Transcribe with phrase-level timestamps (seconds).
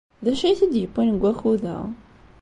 [0.23, 1.77] D acu ay t-id-yewwin deg wakud-a?